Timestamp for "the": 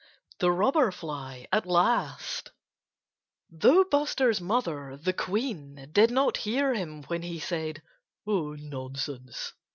0.39-0.51, 4.97-5.13